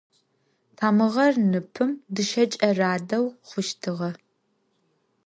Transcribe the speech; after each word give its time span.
Тамыгъэр 0.77 1.33
ныпым 1.51 1.91
дышъэкӏэ 2.13 2.69
радэу 2.79 3.25
хъущтыгъэ. 3.47 4.09